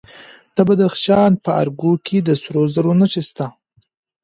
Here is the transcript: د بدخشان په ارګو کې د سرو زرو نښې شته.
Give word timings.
د 0.55 0.57
بدخشان 0.67 1.31
په 1.43 1.49
ارګو 1.61 1.91
کې 2.05 2.17
د 2.27 2.29
سرو 2.41 2.63
زرو 2.73 2.91
نښې 2.99 3.21
شته. 3.27 3.45